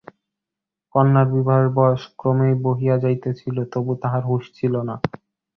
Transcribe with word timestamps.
কন্যার 0.95 1.27
বিবাহের 1.33 1.69
বয়স 1.77 2.03
ক্রমেই 2.19 2.55
বহিয়া 2.63 2.95
যাইতেছিল, 3.03 3.57
তবু 3.73 3.91
তাহার 4.01 4.23
হুঁশ 4.25 4.45
ছিল 4.57 4.73
না। 4.89 4.95